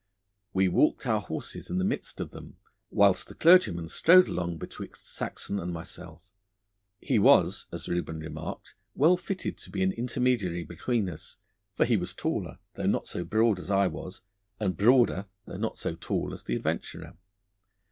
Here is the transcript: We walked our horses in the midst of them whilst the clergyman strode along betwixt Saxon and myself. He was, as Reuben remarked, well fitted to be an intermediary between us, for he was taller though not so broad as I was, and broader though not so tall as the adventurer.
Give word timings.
We 0.51 0.67
walked 0.67 1.05
our 1.05 1.21
horses 1.21 1.69
in 1.69 1.77
the 1.77 1.83
midst 1.83 2.19
of 2.19 2.31
them 2.31 2.57
whilst 2.89 3.27
the 3.27 3.35
clergyman 3.35 3.87
strode 3.87 4.27
along 4.27 4.57
betwixt 4.57 5.07
Saxon 5.15 5.59
and 5.59 5.71
myself. 5.71 6.27
He 6.99 7.19
was, 7.19 7.67
as 7.71 7.87
Reuben 7.87 8.17
remarked, 8.17 8.73
well 8.95 9.15
fitted 9.15 9.59
to 9.59 9.69
be 9.69 9.83
an 9.83 9.91
intermediary 9.91 10.63
between 10.63 11.07
us, 11.07 11.37
for 11.75 11.85
he 11.85 11.97
was 11.97 12.15
taller 12.15 12.57
though 12.73 12.87
not 12.87 13.07
so 13.07 13.23
broad 13.23 13.59
as 13.59 13.69
I 13.69 13.85
was, 13.85 14.23
and 14.59 14.75
broader 14.75 15.27
though 15.45 15.57
not 15.57 15.77
so 15.77 15.93
tall 15.95 16.33
as 16.33 16.45
the 16.45 16.55
adventurer. 16.55 17.13